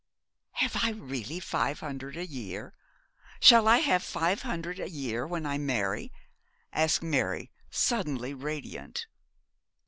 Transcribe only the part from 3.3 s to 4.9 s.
Shall I have five hundred a